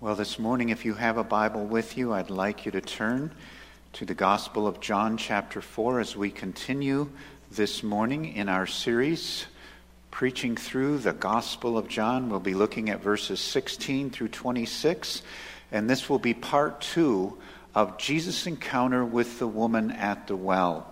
[0.00, 3.32] Well, this morning, if you have a Bible with you, I'd like you to turn
[3.94, 7.10] to the Gospel of John, chapter 4, as we continue
[7.50, 9.46] this morning in our series,
[10.12, 12.30] Preaching Through the Gospel of John.
[12.30, 15.22] We'll be looking at verses 16 through 26,
[15.72, 17.36] and this will be part two
[17.74, 20.86] of Jesus' encounter with the woman at the well.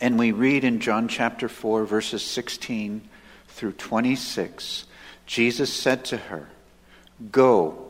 [0.00, 3.02] And we read in John chapter 4, verses 16
[3.48, 4.86] through 26
[5.26, 6.48] Jesus said to her,
[7.30, 7.89] Go,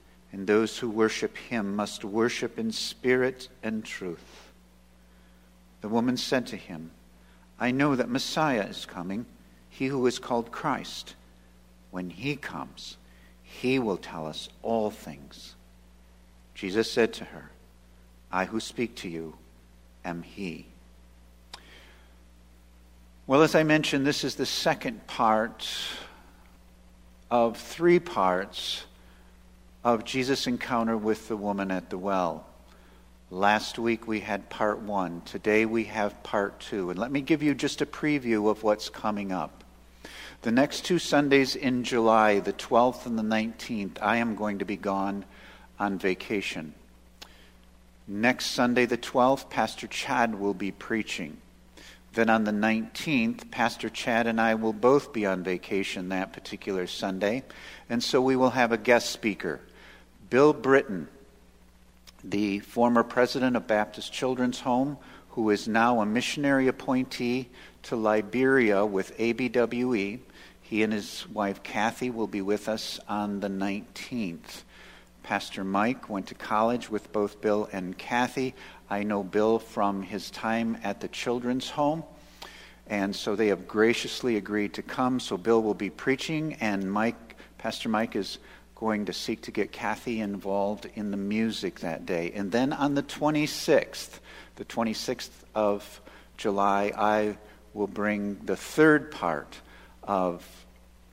[0.31, 4.51] and those who worship him must worship in spirit and truth.
[5.81, 6.91] The woman said to him,
[7.59, 9.25] I know that Messiah is coming,
[9.69, 11.15] he who is called Christ.
[11.91, 12.97] When he comes,
[13.43, 15.55] he will tell us all things.
[16.55, 17.51] Jesus said to her,
[18.31, 19.35] I who speak to you
[20.05, 20.67] am he.
[23.27, 25.67] Well, as I mentioned, this is the second part
[27.29, 28.83] of three parts
[29.83, 32.45] of Jesus' encounter with the woman at the well.
[33.29, 35.21] Last week we had part one.
[35.21, 36.89] Today we have part two.
[36.89, 39.63] And let me give you just a preview of what's coming up.
[40.41, 44.65] The next two Sundays in July, the 12th and the 19th, I am going to
[44.65, 45.23] be gone
[45.79, 46.73] on vacation.
[48.07, 51.37] Next Sunday, the 12th, Pastor Chad will be preaching.
[52.13, 56.87] Then on the 19th, Pastor Chad and I will both be on vacation that particular
[56.87, 57.43] Sunday.
[57.89, 59.61] And so we will have a guest speaker,
[60.31, 61.09] Bill Britton,
[62.23, 64.97] the former president of Baptist Children's Home,
[65.31, 67.49] who is now a missionary appointee
[67.83, 70.19] to Liberia with ABWE.
[70.61, 74.63] He and his wife Kathy will be with us on the 19th.
[75.21, 78.55] Pastor Mike went to college with both Bill and Kathy.
[78.89, 82.05] I know Bill from his time at the children's home.
[82.87, 85.19] And so they have graciously agreed to come.
[85.19, 88.37] So Bill will be preaching, and Mike, Pastor Mike, is
[88.81, 92.33] going to seek to get Kathy involved in the music that day.
[92.35, 94.19] And then on the 26th,
[94.57, 96.01] the 26th of
[96.35, 97.37] July, I
[97.73, 99.55] will bring the third part
[100.03, 100.45] of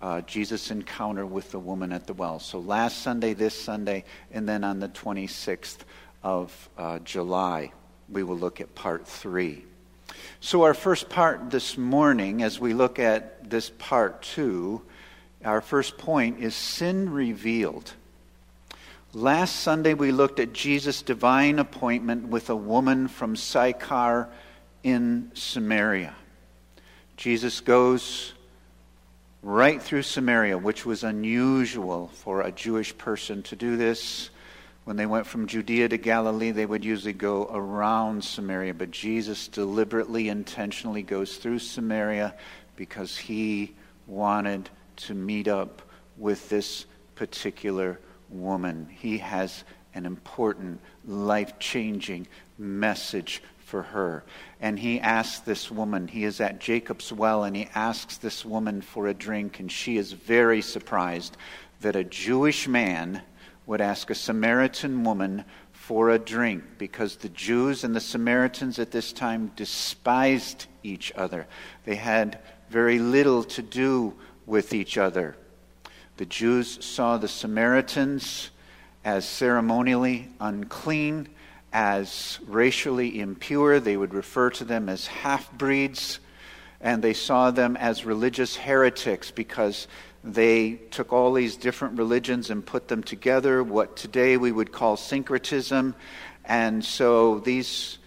[0.03, 2.41] uh, Jesus' encounter with the woman at the well.
[2.41, 5.85] So last Sunday, this Sunday, and then on the 26th,
[6.23, 7.73] of uh, July,
[8.09, 9.65] we will look at part three.
[10.41, 14.83] So, our first part this morning, as we look at this part two,
[15.45, 17.93] our first point is sin revealed.
[19.15, 24.29] Last Sunday, we looked at Jesus' divine appointment with a woman from Sychar
[24.83, 26.15] in Samaria.
[27.17, 28.33] Jesus goes
[29.43, 34.31] right through Samaria, which was unusual for a Jewish person to do this.
[34.85, 39.49] When they went from Judea to Galilee, they would usually go around Samaria, but Jesus
[39.49, 42.35] deliberately, intentionally goes through Samaria
[42.77, 43.75] because he
[44.07, 45.83] wanted to meet up
[46.17, 47.99] with this particular
[48.29, 48.89] woman.
[48.91, 49.65] He has
[49.95, 52.29] an important, life changing
[52.59, 54.25] message for her.
[54.61, 58.81] And he asks this woman, he is at Jacob's well, and he asks this woman
[58.81, 61.37] for a drink, and she is very surprised
[61.81, 63.23] that a Jewish man
[63.67, 68.91] would ask a Samaritan woman for a drink because the Jews and the Samaritans at
[68.91, 71.47] this time despised each other.
[71.85, 72.41] They had
[72.71, 74.15] very little to do
[74.49, 75.37] with each other.
[76.17, 78.51] The Jews saw the Samaritans
[79.05, 81.29] as ceremonially unclean,
[81.73, 83.79] as racially impure.
[83.79, 86.19] They would refer to them as half breeds,
[86.81, 89.87] and they saw them as religious heretics because
[90.25, 94.97] they took all these different religions and put them together, what today we would call
[94.97, 95.95] syncretism.
[96.45, 97.99] And so these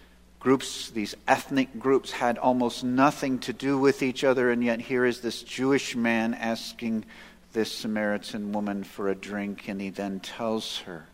[0.42, 5.04] groups, these ethnic groups, had almost nothing to do with each other, and yet here
[5.04, 7.04] is this Jewish man asking
[7.52, 11.06] this Samaritan woman for a drink, and he then tells her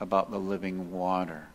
[0.00, 1.46] about the living water.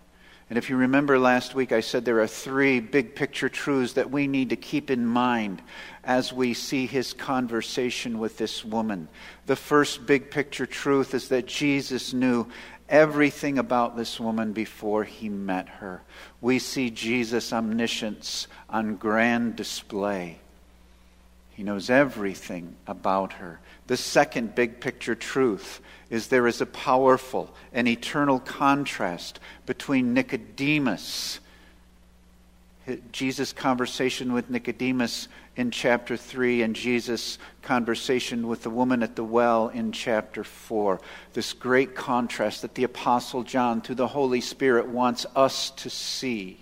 [0.49, 4.09] And if you remember last week, I said there are three big picture truths that
[4.09, 5.61] we need to keep in mind
[6.05, 9.09] as we see his conversation with this woman.
[9.45, 12.47] The first big picture truth is that Jesus knew
[12.89, 16.01] everything about this woman before he met her.
[16.41, 20.39] We see Jesus' omniscience on grand display.
[21.51, 23.59] He knows everything about her.
[23.87, 31.39] The second big picture truth is there is a powerful and eternal contrast between Nicodemus,
[33.11, 39.23] Jesus' conversation with Nicodemus in chapter 3, and Jesus' conversation with the woman at the
[39.23, 41.01] well in chapter 4.
[41.33, 46.59] This great contrast that the Apostle John, through the Holy Spirit, wants us to see.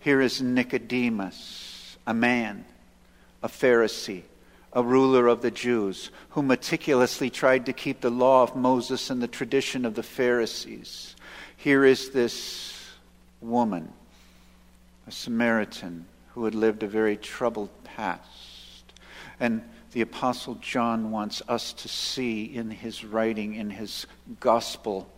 [0.00, 2.64] Here is Nicodemus, a man,
[3.42, 4.22] a Pharisee
[4.72, 9.22] a ruler of the Jews, who meticulously tried to keep the law of Moses and
[9.22, 11.14] the tradition of the Pharisees.
[11.56, 12.74] Here is this
[13.40, 13.92] woman,
[15.06, 18.92] a Samaritan, who had lived a very troubled past.
[19.40, 19.62] And
[19.92, 24.06] the Apostle John wants us to see in his writing, in his
[24.40, 25.08] gospel,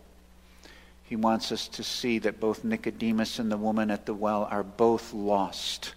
[1.04, 4.62] he wants us to see that both Nicodemus and the woman at the well are
[4.62, 5.94] both lost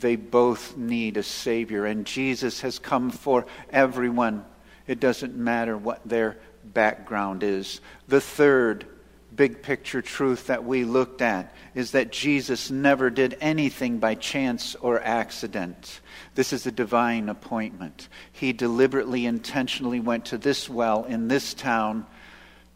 [0.00, 4.44] they both need a Savior, and Jesus has come for everyone.
[4.86, 7.80] It doesn't matter what their background is.
[8.08, 8.86] The third
[9.34, 14.74] big picture truth that we looked at is that Jesus never did anything by chance
[14.76, 16.00] or accident.
[16.34, 18.08] This is a divine appointment.
[18.32, 22.06] He deliberately, intentionally went to this well in this town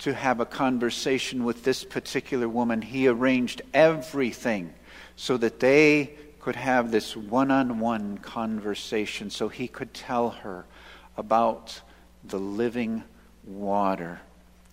[0.00, 2.82] to have a conversation with this particular woman.
[2.82, 4.74] He arranged everything
[5.16, 10.66] so that they could have this one on one conversation so he could tell her
[11.16, 11.80] about
[12.22, 13.02] the living
[13.46, 14.20] water.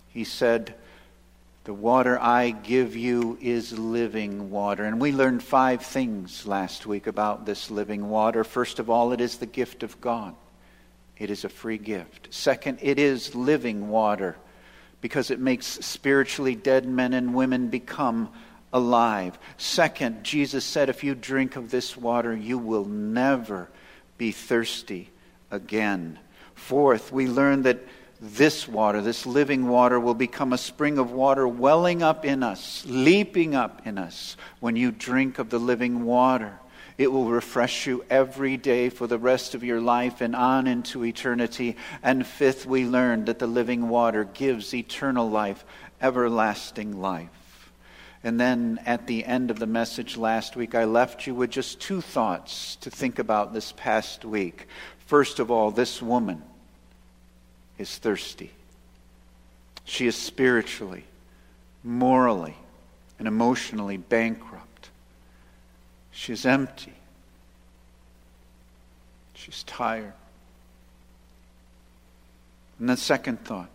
[0.08, 0.74] He said,
[1.64, 4.84] The water I give you is living water.
[4.84, 8.42] And we learned five things last week about this living water.
[8.42, 10.34] First of all, it is the gift of God,
[11.18, 12.28] it is a free gift.
[12.30, 14.36] Second, it is living water
[15.00, 18.28] because it makes spiritually dead men and women become
[18.72, 19.38] alive.
[19.56, 23.68] Second, Jesus said, If you drink of this water, you will never
[24.18, 25.10] be thirsty
[25.50, 26.18] again.
[26.54, 27.80] Fourth, we learn that
[28.22, 32.84] this water, this living water, will become a spring of water welling up in us,
[32.86, 36.56] leaping up in us when you drink of the living water.
[36.98, 41.04] It will refresh you every day for the rest of your life and on into
[41.04, 41.76] eternity.
[42.00, 45.64] And fifth, we learned that the living water gives eternal life,
[46.00, 47.72] everlasting life.
[48.22, 51.80] And then at the end of the message last week, I left you with just
[51.80, 54.68] two thoughts to think about this past week.
[55.06, 56.44] First of all, this woman
[57.82, 58.50] is thirsty.
[59.84, 61.04] She is spiritually,
[61.84, 62.56] morally,
[63.18, 64.88] and emotionally bankrupt.
[66.12, 66.94] She is empty.
[69.34, 70.12] She's tired.
[72.78, 73.68] And the second thought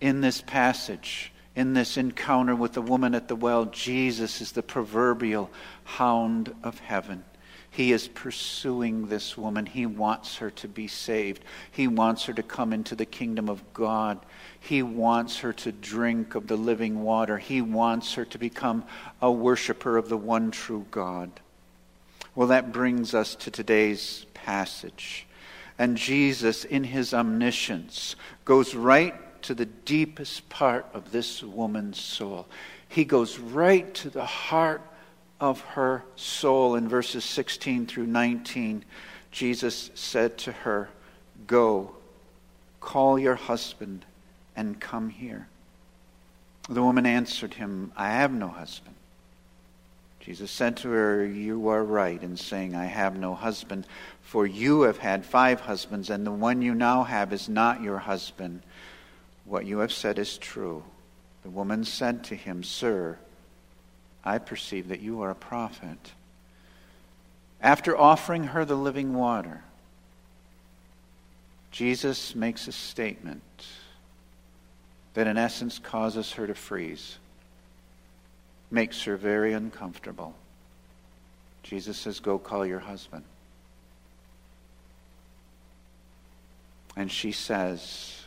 [0.00, 4.62] in this passage, in this encounter with the woman at the well, Jesus is the
[4.62, 5.50] proverbial
[5.84, 7.24] hound of heaven.
[7.72, 9.64] He is pursuing this woman.
[9.64, 11.42] He wants her to be saved.
[11.70, 14.20] He wants her to come into the kingdom of God.
[14.60, 17.38] He wants her to drink of the living water.
[17.38, 18.84] He wants her to become
[19.22, 21.30] a worshiper of the one true God.
[22.34, 25.26] Well, that brings us to today's passage.
[25.78, 32.46] And Jesus, in his omniscience, goes right to the deepest part of this woman's soul.
[32.86, 34.82] He goes right to the heart
[35.42, 36.76] of her soul.
[36.76, 38.84] In verses 16 through 19,
[39.32, 40.88] Jesus said to her,
[41.48, 41.96] Go,
[42.80, 44.04] call your husband,
[44.54, 45.48] and come here.
[46.68, 48.94] The woman answered him, I have no husband.
[50.20, 53.84] Jesus said to her, You are right in saying, I have no husband,
[54.22, 57.98] for you have had five husbands, and the one you now have is not your
[57.98, 58.62] husband.
[59.44, 60.84] What you have said is true.
[61.42, 63.18] The woman said to him, Sir,
[64.24, 66.12] I perceive that you are a prophet.
[67.60, 69.62] After offering her the living water,
[71.70, 73.42] Jesus makes a statement
[75.14, 77.18] that, in essence, causes her to freeze,
[78.70, 80.34] makes her very uncomfortable.
[81.62, 83.24] Jesus says, Go call your husband.
[86.96, 88.22] And she says,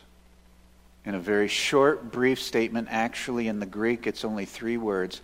[1.06, 2.88] in a very short, brief statement.
[2.90, 5.22] Actually, in the Greek, it's only three words.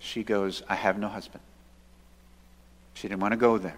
[0.00, 1.44] She goes, I have no husband.
[2.94, 3.76] She didn't want to go there,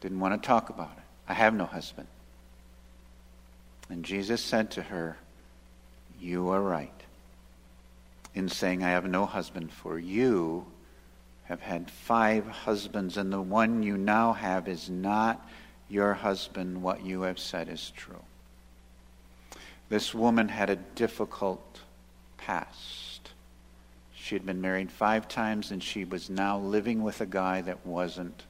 [0.00, 1.02] didn't want to talk about it.
[1.28, 2.06] I have no husband.
[3.90, 5.16] And Jesus said to her,
[6.20, 6.90] You are right
[8.34, 10.66] in saying, I have no husband, for you
[11.44, 15.48] have had five husbands, and the one you now have is not
[15.88, 16.82] your husband.
[16.82, 18.22] What you have said is true.
[19.88, 21.80] This woman had a difficult
[22.36, 23.05] past.
[24.26, 27.86] She had been married five times, and she was now living with a guy that
[27.86, 28.42] wasn't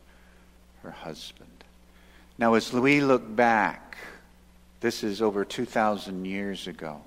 [0.82, 1.50] her husband.
[2.38, 3.98] Now, as we look back,
[4.80, 7.02] this is over 2,000 years ago.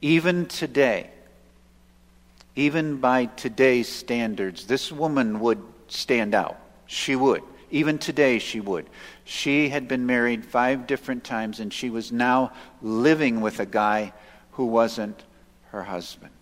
[0.00, 1.08] Even today,
[2.56, 6.58] even by today's standards, this woman would stand out.
[6.86, 7.44] She would.
[7.70, 8.90] Even today, she would.
[9.22, 12.50] She had been married five different times, and she was now
[12.82, 14.12] living with a guy
[14.50, 15.22] who wasn't
[15.70, 16.32] her husband.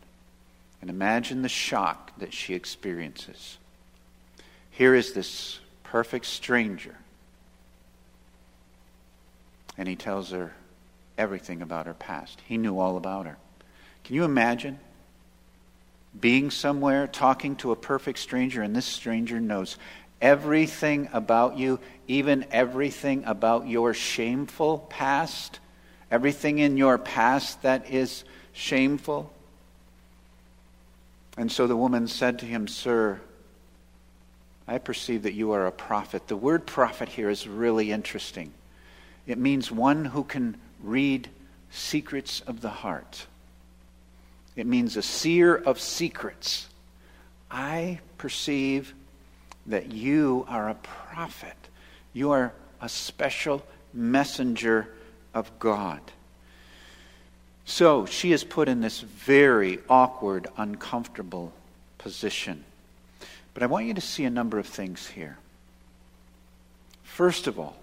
[0.85, 3.57] And imagine the shock that she experiences.
[4.69, 6.95] Here is this perfect stranger,
[9.79, 10.53] and he tells her
[11.17, 12.43] everything about her past.
[12.47, 13.39] He knew all about her.
[14.05, 14.79] Can you imagine?
[16.21, 19.79] being somewhere, talking to a perfect stranger, and this stranger knows
[20.21, 25.61] everything about you, even everything about your shameful past,
[26.11, 29.34] everything in your past that is shameful.
[31.37, 33.21] And so the woman said to him, Sir,
[34.67, 36.29] I perceive that you are a prophet.
[36.29, 38.53] The word prophet here is really interesting.
[39.27, 41.29] It means one who can read
[41.71, 43.27] secrets of the heart.
[44.57, 46.69] It means a seer of secrets.
[47.51, 48.95] I perceive
[49.67, 51.57] that you are a prophet.
[52.13, 53.63] You are a special
[53.93, 54.89] messenger
[55.33, 56.01] of God.
[57.75, 61.53] So she is put in this very awkward, uncomfortable
[61.99, 62.65] position.
[63.53, 65.39] But I want you to see a number of things here.
[67.03, 67.75] First of all,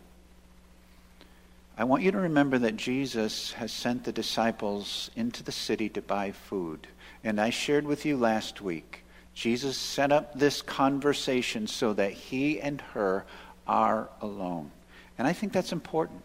[1.78, 6.02] I want you to remember that Jesus has sent the disciples into the city to
[6.02, 6.88] buy food.
[7.22, 12.62] And I shared with you last week, Jesus set up this conversation so that he
[12.62, 13.26] and her
[13.68, 14.72] are alone.
[15.18, 16.22] And I think that's important.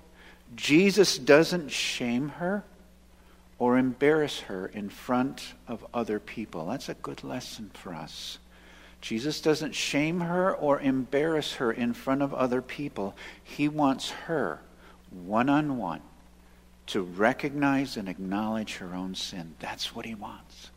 [0.55, 2.63] Jesus doesn't shame her
[3.59, 6.67] or embarrass her in front of other people.
[6.67, 8.39] That's a good lesson for us.
[9.01, 13.15] Jesus doesn't shame her or embarrass her in front of other people.
[13.43, 14.61] He wants her
[15.11, 16.03] one on one
[16.89, 19.55] to recognize and acknowledge her own sin.
[19.59, 20.71] That's what he wants.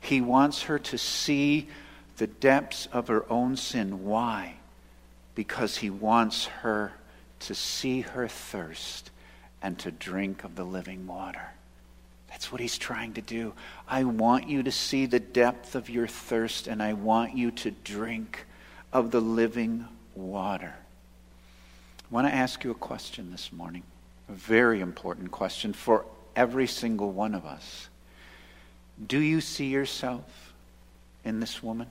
[0.00, 1.68] He wants her to see
[2.16, 4.04] the depths of her own sin.
[4.04, 4.56] Why?
[5.34, 6.92] Because he wants her
[7.40, 9.10] to see her thirst
[9.62, 11.52] and to drink of the living water.
[12.28, 13.54] That's what he's trying to do.
[13.86, 17.70] I want you to see the depth of your thirst, and I want you to
[17.70, 18.46] drink
[18.92, 20.74] of the living water.
[22.10, 23.82] I want to ask you a question this morning,
[24.28, 26.04] a very important question for
[26.36, 27.88] every single one of us.
[29.04, 30.52] Do you see yourself
[31.24, 31.88] in this woman?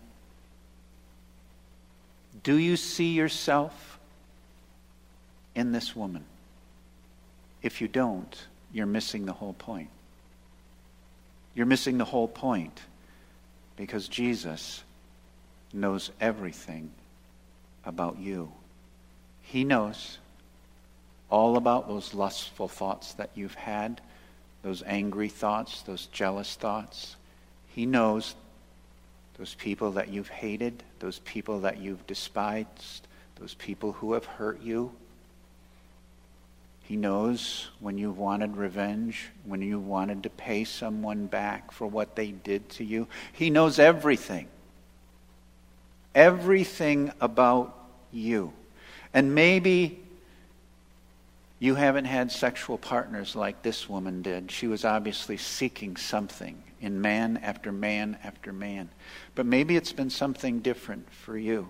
[2.44, 4.00] Do you see yourself
[5.56, 6.24] in this woman?
[7.62, 9.90] If you don't, you're missing the whole point.
[11.58, 12.80] You're missing the whole point
[13.78, 14.84] because Jesus
[15.74, 16.92] knows everything
[17.84, 18.52] about you.
[19.42, 20.20] He knows
[21.32, 24.02] all about those lustful thoughts that you've had,
[24.62, 27.16] those angry thoughts, those jealous thoughts.
[27.74, 28.36] He knows
[29.40, 33.08] those people that you've hated, those people that you've despised,
[33.40, 34.92] those people who have hurt you.
[36.88, 42.16] He knows when you wanted revenge, when you wanted to pay someone back for what
[42.16, 43.10] they did to you.
[43.34, 44.48] He knows everything.
[46.16, 47.78] Everything about
[48.14, 48.54] you.
[49.14, 50.02] And maybe
[51.60, 54.50] you haven't had sexual partners like this woman did.
[54.50, 58.88] She was obviously seeking something in man after man after man.
[59.36, 61.68] But maybe it's been something different for you.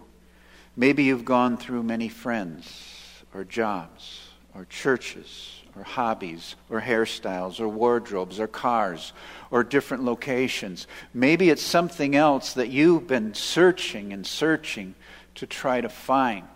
[0.76, 4.27] Maybe you've gone through many friends or jobs
[4.58, 9.14] or churches or hobbies or hairstyles or wardrobes or cars
[9.52, 10.88] or different locations.
[11.14, 14.96] Maybe it's something else that you've been searching and searching
[15.36, 16.48] to try to find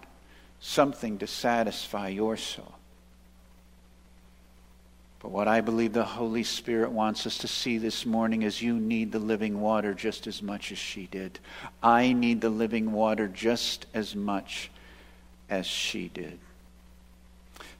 [0.59, 2.73] something to satisfy your soul.
[5.19, 8.73] But what I believe the Holy Spirit wants us to see this morning is you
[8.73, 11.37] need the living water just as much as she did.
[11.83, 14.71] I need the living water just as much
[15.47, 16.39] as she did.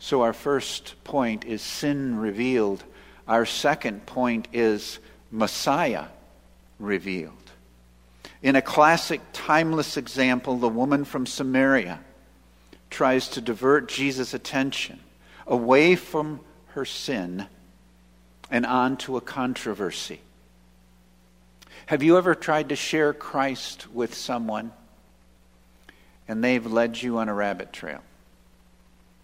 [0.04, 2.84] So, our first point is sin revealed.
[3.28, 4.98] Our second point is
[5.30, 6.06] Messiah
[6.80, 7.52] revealed.
[8.42, 12.00] In a classic, timeless example, the woman from Samaria
[12.90, 15.00] tries to divert Jesus' attention
[15.46, 16.40] away from
[16.70, 17.46] her sin
[18.50, 20.20] and on to a controversy.
[21.86, 24.72] Have you ever tried to share Christ with someone
[26.28, 28.02] and they've led you on a rabbit trail?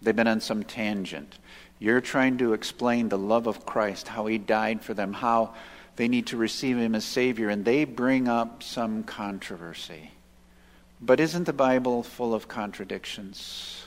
[0.02, 1.38] They've been on some tangent.
[1.78, 5.54] You're trying to explain the love of Christ, how he died for them, how
[5.96, 10.12] they need to receive him as Savior, and they bring up some controversy.
[11.00, 13.86] But isn't the Bible full of contradictions?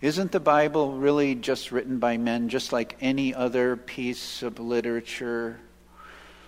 [0.00, 5.58] Isn't the Bible really just written by men, just like any other piece of literature?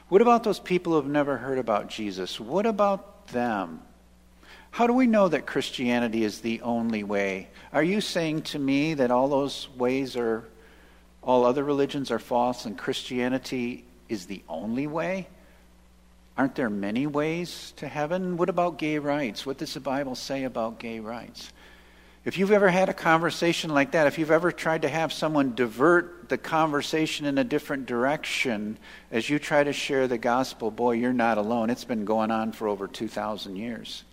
[0.08, 2.38] What about those people who have never heard about Jesus?
[2.38, 3.82] What about them?
[4.70, 7.48] How do we know that Christianity is the only way?
[7.72, 10.48] Are you saying to me that all those ways are,
[11.22, 15.28] all other religions are false and Christianity is the only way?
[16.38, 18.36] Aren't there many ways to heaven?
[18.36, 19.44] What about gay rights?
[19.44, 21.52] What does the Bible say about gay rights?
[22.24, 25.54] If you've ever had a conversation like that, if you've ever tried to have someone
[25.54, 28.78] divert the conversation in a different direction
[29.10, 31.70] as you try to share the gospel, boy, you're not alone.
[31.70, 34.04] It's been going on for over 2,000 years.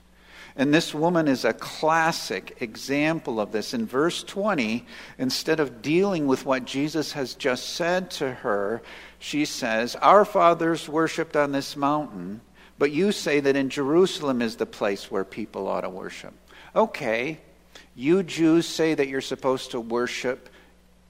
[0.58, 3.76] And this woman is a classic example of this.
[3.76, 4.88] In verse 20,
[5.20, 8.82] instead of dealing with what Jesus has just said to her,
[9.20, 12.42] she says, Our fathers worshipped on this mountain,
[12.80, 16.34] but you say that in Jerusalem is the place where people ought to worship.
[16.76, 17.40] Okay,
[17.96, 20.50] you Jews say that you're supposed to worship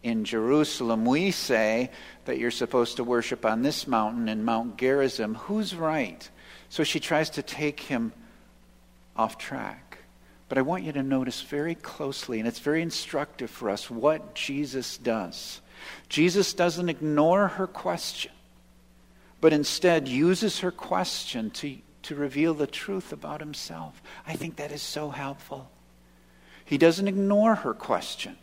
[0.04, 1.06] in Jerusalem.
[1.06, 1.92] We say
[2.26, 5.36] that you're supposed to worship on this mountain in Mount Gerizim.
[5.36, 6.30] Who's right?
[6.68, 8.12] So she tries to take him
[9.18, 10.00] off track.
[10.50, 14.34] But I want you to notice very closely, and it's very instructive for us, what
[14.34, 15.62] Jesus does.
[16.10, 18.32] Jesus doesn't ignore her question,
[19.42, 24.02] but instead uses her question to, to reveal the truth about himself.
[24.26, 25.70] I think that is so helpful.
[26.64, 28.38] He doesn't ignore her question,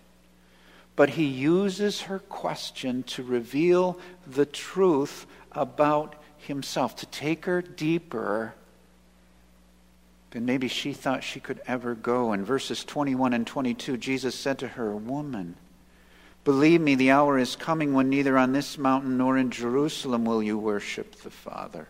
[0.97, 8.55] but he uses her question to reveal the truth about himself, to take her deeper
[10.35, 12.33] than maybe she thought she could ever go.
[12.33, 15.55] In verses 21 and 22, Jesus said to her, Woman,
[16.43, 20.43] believe me, the hour is coming when neither on this mountain nor in Jerusalem will
[20.43, 21.87] you worship the Father.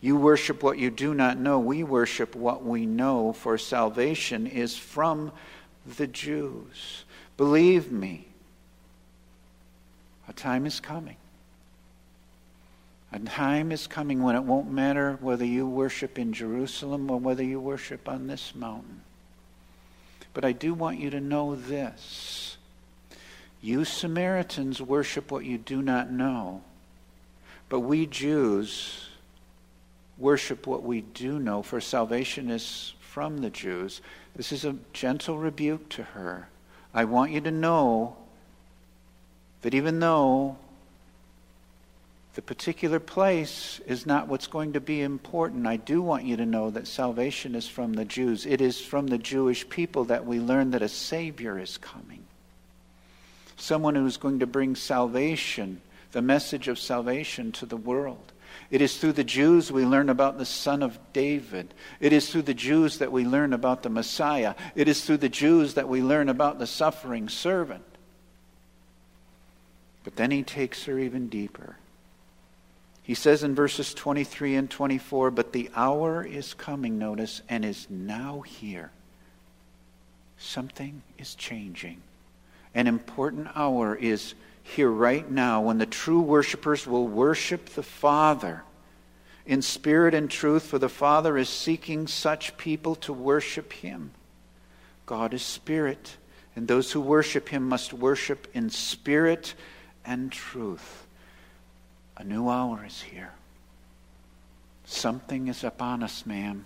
[0.00, 1.58] You worship what you do not know.
[1.58, 5.32] We worship what we know, for salvation is from
[5.98, 7.04] the Jews.
[7.36, 8.28] Believe me,
[10.28, 11.16] a time is coming.
[13.12, 17.42] A time is coming when it won't matter whether you worship in Jerusalem or whether
[17.42, 19.02] you worship on this mountain.
[20.34, 22.56] But I do want you to know this.
[23.62, 26.62] You Samaritans worship what you do not know.
[27.68, 29.08] But we Jews
[30.18, 34.00] worship what we do know, for salvation is from the Jews.
[34.34, 36.48] This is a gentle rebuke to her.
[36.92, 38.16] I want you to know
[39.62, 40.56] that even though
[42.36, 45.66] the particular place is not what's going to be important.
[45.66, 48.44] I do want you to know that salvation is from the Jews.
[48.44, 52.22] It is from the Jewish people that we learn that a Savior is coming.
[53.56, 55.80] Someone who is going to bring salvation,
[56.12, 58.32] the message of salvation to the world.
[58.70, 61.72] It is through the Jews we learn about the Son of David.
[62.00, 64.54] It is through the Jews that we learn about the Messiah.
[64.74, 67.84] It is through the Jews that we learn about the suffering servant.
[70.04, 71.76] But then he takes her even deeper.
[73.06, 77.86] He says in verses 23 and 24, But the hour is coming, notice, and is
[77.88, 78.90] now here.
[80.38, 82.02] Something is changing.
[82.74, 88.64] An important hour is here right now when the true worshipers will worship the Father
[89.46, 94.10] in spirit and truth, for the Father is seeking such people to worship Him.
[95.06, 96.16] God is spirit,
[96.56, 99.54] and those who worship Him must worship in spirit
[100.04, 101.05] and truth.
[102.16, 103.32] A new hour is here.
[104.84, 106.64] Something is upon us, ma'am.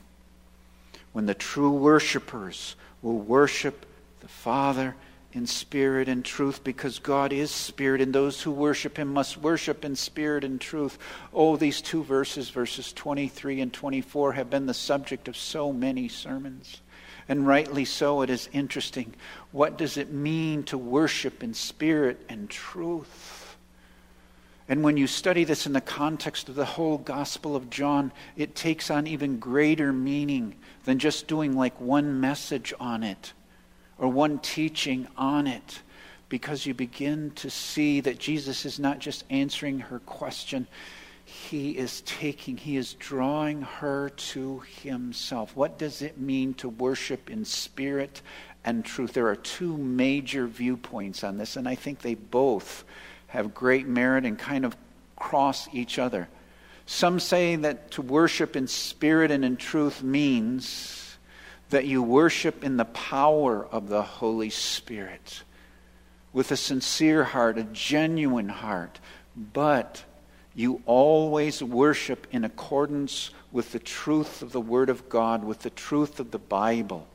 [1.13, 3.87] When the true worshipers will worship
[4.21, 4.95] the Father
[5.33, 9.85] in spirit and truth because God is spirit, and those who worship him must worship
[9.85, 10.99] in spirit and truth.
[11.33, 16.09] Oh, these two verses, verses 23 and 24, have been the subject of so many
[16.09, 16.81] sermons.
[17.29, 19.15] And rightly so, it is interesting.
[19.53, 23.50] What does it mean to worship in spirit and truth?
[24.71, 28.55] And when you study this in the context of the whole Gospel of John, it
[28.55, 30.55] takes on even greater meaning
[30.85, 33.33] than just doing like one message on it
[33.99, 35.83] or one teaching on it
[36.29, 40.69] because you begin to see that Jesus is not just answering her question,
[41.25, 45.55] he is taking, he is drawing her to himself.
[45.57, 48.23] What does it mean to worship in spirit
[48.65, 49.13] and truth.
[49.13, 52.85] There are two major viewpoints on this, and I think they both
[53.31, 54.77] have great merit and kind of
[55.17, 56.29] cross each other.
[56.87, 61.17] Some say that to worship in spirit and in truth means
[61.71, 65.45] that you worship in the power of the Holy Spirit
[66.33, 68.99] with a sincere heart, a genuine heart,
[69.37, 70.05] but
[70.55, 75.71] you always worship in accordance with the truth of the Word of God, with the
[75.71, 77.07] truth of the Bible.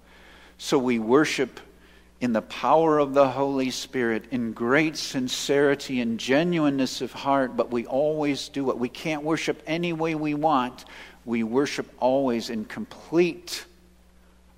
[0.57, 1.59] So we worship
[2.21, 7.71] in the power of the Holy Spirit, in great sincerity and genuineness of heart, but
[7.71, 8.77] we always do it.
[8.77, 10.85] We can't worship any way we want.
[11.25, 13.65] We worship always in complete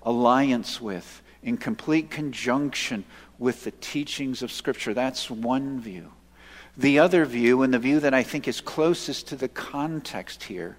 [0.02, 3.04] alliance with, in complete conjunction
[3.38, 4.94] with the teachings of Scripture.
[4.94, 6.12] That's one view.
[6.76, 10.76] The other view, and the view that I think is closest to the context here,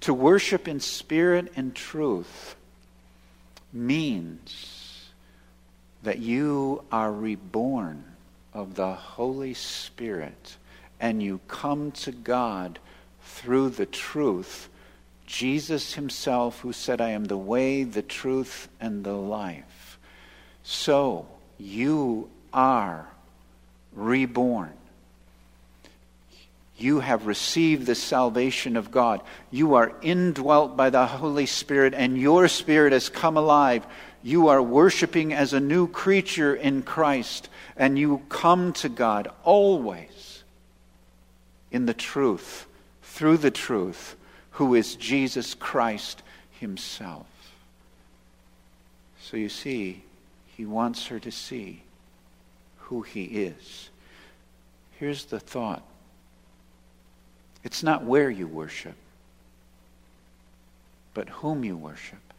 [0.00, 2.56] to worship in spirit and truth
[3.72, 4.79] means
[6.02, 8.04] that you are reborn
[8.54, 10.56] of the Holy Spirit
[11.00, 12.78] and you come to God
[13.22, 14.68] through the truth.
[15.26, 19.98] Jesus himself, who said, I am the way, the truth, and the life.
[20.62, 21.26] So
[21.58, 23.06] you are
[23.92, 24.72] reborn.
[26.76, 29.20] You have received the salvation of God.
[29.50, 33.86] You are indwelt by the Holy Spirit, and your spirit has come alive
[34.22, 40.42] you are worshiping as a new creature in Christ, and you come to God always
[41.70, 42.66] in the truth,
[43.02, 44.16] through the truth,
[44.52, 46.22] who is Jesus Christ
[46.58, 47.26] Himself.
[49.20, 50.02] So you see,
[50.56, 51.82] He wants her to see
[52.78, 53.88] who He is.
[54.98, 55.82] Here's the thought
[57.62, 58.94] it's not where you worship,
[61.14, 62.29] but whom you worship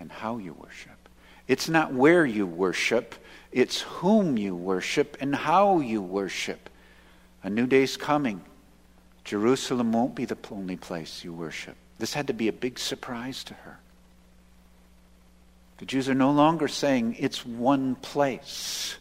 [0.00, 1.08] and how you worship.
[1.46, 3.14] It's not where you worship,
[3.52, 6.68] it's whom you worship and how you worship.
[7.42, 8.42] A new day's coming.
[9.24, 11.76] Jerusalem won't be the only place you worship.
[11.98, 13.78] This had to be a big surprise to her.
[15.78, 18.96] The Jews are no longer saying it's one place,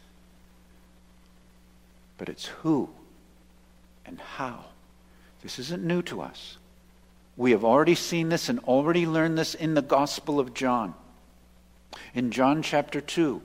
[2.17, 2.89] but it's who
[4.05, 4.65] and how.
[5.41, 6.57] This isn't new to us.
[7.37, 10.95] We have already seen this and already learned this in the Gospel of John.
[12.15, 13.41] In John chapter 2,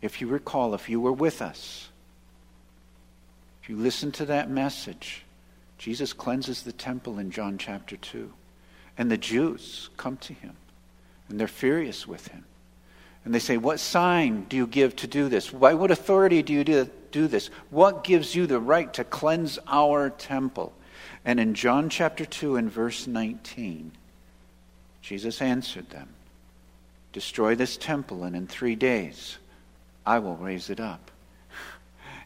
[0.00, 1.88] if you recall, if you were with us,
[3.62, 5.24] if you listen to that message,
[5.76, 8.32] Jesus cleanses the temple in John chapter 2.
[8.96, 10.56] And the Jews come to him,
[11.28, 12.44] and they're furious with him.
[13.24, 15.50] And they say, What sign do you give to do this?
[15.50, 17.48] By what authority do you do this?
[17.70, 20.72] What gives you the right to cleanse our temple?
[21.24, 23.92] And in John chapter 2 and verse 19,
[25.00, 26.08] Jesus answered them
[27.12, 29.38] Destroy this temple, and in three days
[30.04, 31.10] I will raise it up.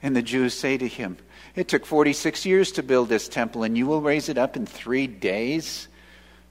[0.02, 1.16] And the Jews say to him,
[1.56, 4.64] It took 46 years to build this temple, and you will raise it up in
[4.64, 5.88] three days?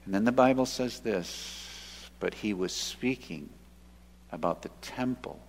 [0.04, 3.48] And then the Bible says this But he was speaking
[4.32, 5.40] about the temple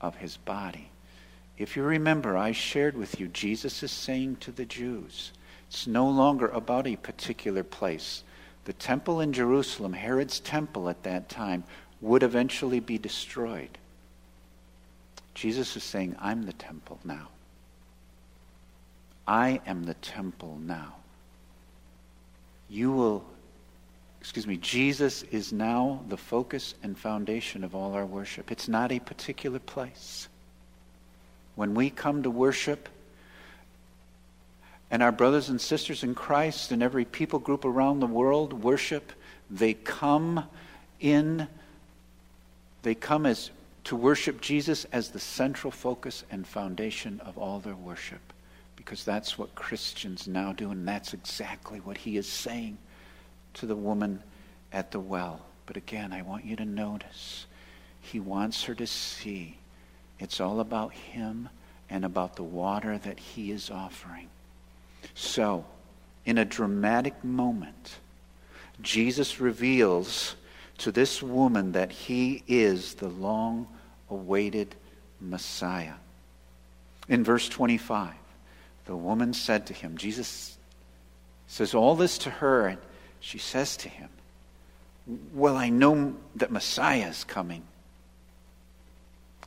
[0.00, 0.90] of his body.
[1.56, 5.30] If you remember, I shared with you, Jesus is saying to the Jews,
[5.74, 8.22] it's no longer about a particular place.
[8.64, 11.64] The temple in Jerusalem, Herod's temple at that time,
[12.00, 13.76] would eventually be destroyed.
[15.34, 17.26] Jesus is saying, I'm the temple now.
[19.26, 20.94] I am the temple now.
[22.70, 23.24] You will,
[24.20, 28.52] excuse me, Jesus is now the focus and foundation of all our worship.
[28.52, 30.28] It's not a particular place.
[31.56, 32.88] When we come to worship,
[34.94, 39.12] and our brothers and sisters in Christ and every people group around the world worship,
[39.50, 40.44] they come
[41.00, 41.48] in,
[42.82, 43.50] they come as
[43.82, 48.20] to worship Jesus as the central focus and foundation of all their worship.
[48.76, 52.78] Because that's what Christians now do, and that's exactly what he is saying
[53.54, 54.22] to the woman
[54.72, 55.40] at the well.
[55.66, 57.46] But again, I want you to notice
[58.00, 59.58] he wants her to see
[60.20, 61.48] it's all about him
[61.90, 64.28] and about the water that he is offering.
[65.14, 65.64] So,
[66.24, 67.96] in a dramatic moment,
[68.80, 70.34] Jesus reveals
[70.78, 73.68] to this woman that he is the long
[74.10, 74.74] awaited
[75.20, 75.94] Messiah.
[77.08, 78.14] In verse 25,
[78.86, 80.56] the woman said to him, Jesus
[81.46, 82.78] says all this to her, and
[83.20, 84.08] she says to him,
[85.32, 87.62] Well, I know that Messiah is coming.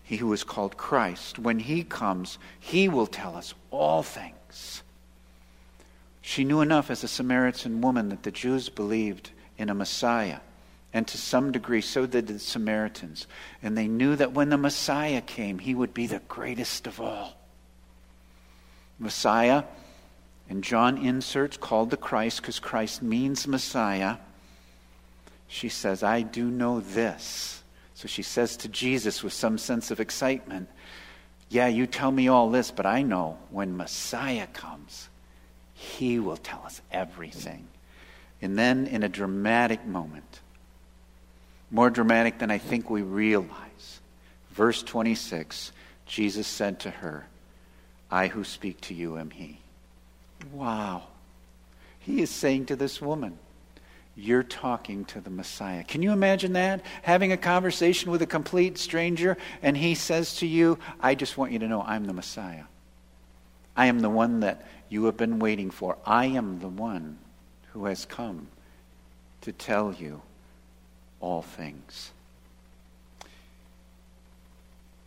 [0.04, 1.38] He who is called Christ.
[1.38, 4.82] When he comes, he will tell us all things.
[6.28, 10.42] She knew enough as a Samaritan woman that the Jews believed in a Messiah.
[10.92, 13.28] And to some degree, so did the Samaritans.
[13.64, 17.38] And they knew that when the Messiah came, he would be the greatest of all.
[19.00, 19.64] Messiah,
[20.50, 24.18] and John inserts called the Christ because Christ means Messiah.
[25.48, 27.64] She says, I do know this.
[27.94, 30.68] So she says to Jesus with some sense of excitement,
[31.48, 35.07] Yeah, you tell me all this, but I know when Messiah comes,
[35.98, 37.68] he will tell us everything.
[38.42, 40.42] And then, in a dramatic moment,
[41.72, 44.00] more dramatic than I think we realize,
[44.52, 45.72] verse 26,
[46.06, 47.26] Jesus said to her,
[48.12, 49.60] I who speak to you am he.
[50.54, 51.04] Wow.
[52.00, 53.40] He is saying to this woman,
[54.16, 55.84] You're talking to the Messiah.
[55.84, 56.82] Can you imagine that?
[57.02, 61.52] Having a conversation with a complete stranger, and he says to you, I just want
[61.52, 62.64] you to know I'm the Messiah.
[63.78, 65.98] I am the one that you have been waiting for.
[66.04, 67.20] I am the one
[67.74, 68.48] who has come
[69.42, 70.24] to tell you
[71.20, 72.12] all things.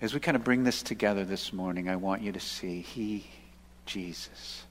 [0.01, 3.27] As we kind of bring this together this morning, I want you to see He,
[3.87, 4.63] Jesus,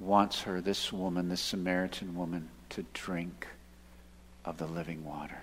[0.00, 3.46] wants her, this woman, this Samaritan woman, to drink
[4.44, 5.42] of the living water.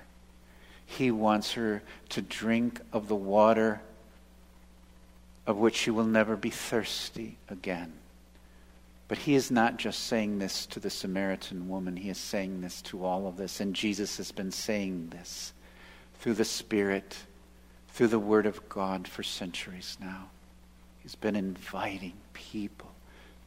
[0.86, 3.82] He wants her to drink of the water
[5.48, 7.94] of which you will never be thirsty again.
[9.08, 12.82] But he is not just saying this to the Samaritan woman, he is saying this
[12.84, 13.60] to all of us.
[13.60, 15.54] And Jesus has been saying this
[16.20, 17.18] through the Spirit
[17.94, 20.30] through the Word of God for centuries now.
[21.00, 22.92] He's been inviting people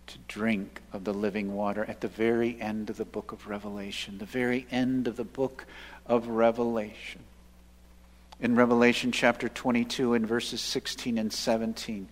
[0.06, 4.18] to drink of the living water at the very end of the book of Revelation,
[4.18, 5.64] the very end of the book
[6.06, 7.22] of Revelation.
[8.40, 12.08] In Revelation chapter 22, and verses 16 and 17,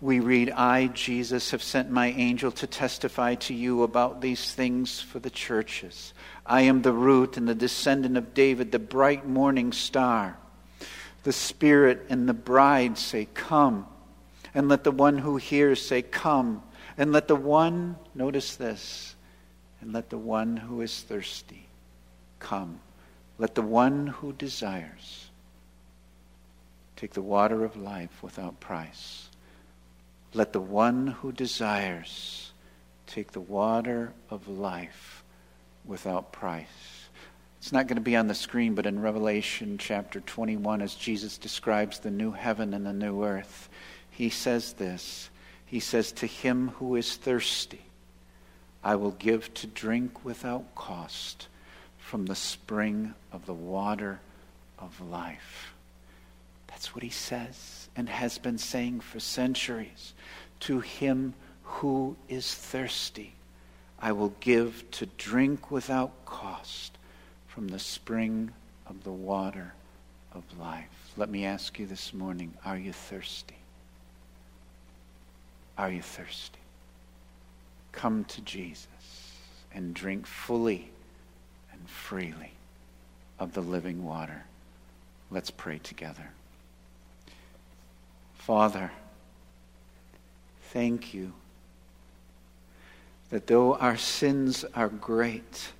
[0.00, 5.02] we read, I, Jesus, have sent my angel to testify to you about these things
[5.02, 6.14] for the churches.
[6.46, 10.38] I am the root and the descendant of David, the bright morning star.
[11.24, 13.86] The Spirit and the bride say, Come.
[14.54, 16.62] And let the one who hears say, Come.
[16.96, 19.14] And let the one, notice this,
[19.82, 21.66] and let the one who is thirsty
[22.38, 22.80] come.
[23.36, 25.29] Let the one who desires
[27.00, 29.30] take the water of life without price.
[30.34, 32.52] Let the one who desires
[33.06, 35.24] take the water of life
[35.86, 37.08] without price.
[37.58, 41.38] It's not going to be on the screen, but in Revelation chapter 21, as Jesus
[41.38, 43.70] describes the new heaven and the new earth,
[44.10, 45.30] he says this.
[45.64, 47.80] He says, To him who is thirsty,
[48.84, 51.48] I will give to drink without cost
[51.96, 54.20] from the spring of the water
[54.78, 55.72] of life.
[56.80, 60.14] That's what he says and has been saying for centuries.
[60.60, 63.34] To him who is thirsty,
[63.98, 66.96] I will give to drink without cost
[67.48, 68.52] from the spring
[68.86, 69.74] of the water
[70.32, 71.12] of life.
[71.18, 73.58] Let me ask you this morning are you thirsty?
[75.76, 76.60] Are you thirsty?
[77.92, 78.86] Come to Jesus
[79.74, 80.90] and drink fully
[81.74, 82.52] and freely
[83.38, 84.44] of the living water.
[85.30, 86.30] Let's pray together.
[88.50, 88.90] Father,
[90.72, 91.32] thank you
[93.30, 95.70] that though our sins are great,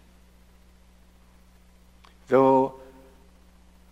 [2.28, 2.76] Though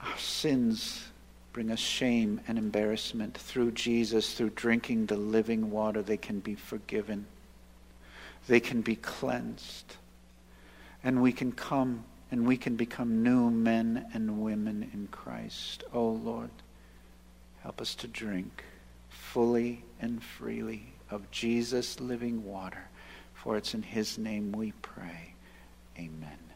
[0.00, 1.08] our sins
[1.52, 6.54] bring us shame and embarrassment, through Jesus, through drinking the living water, they can be
[6.54, 7.26] forgiven.
[8.46, 9.96] They can be cleansed.
[11.02, 15.82] And we can come and we can become new men and women in Christ.
[15.92, 16.50] Oh Lord,
[17.64, 18.62] help us to drink
[19.38, 22.88] fully and freely of Jesus' living water.
[23.35, 25.33] For it's in his name we pray.
[25.96, 26.47] Amen.